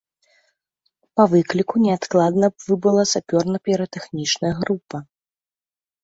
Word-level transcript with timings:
Па 1.19 1.23
выкліку 1.33 1.81
неадкладна 1.83 2.49
выбыла 2.67 3.03
сапёрна-піратэхнічная 3.11 4.53
група. 4.63 4.97